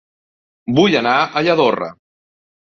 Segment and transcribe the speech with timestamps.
[0.79, 1.91] Vull anar a Lladorre